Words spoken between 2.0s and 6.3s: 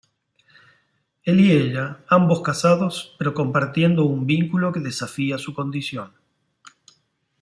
ambos casados, pero compartiendo un vínculo que desafía su condición.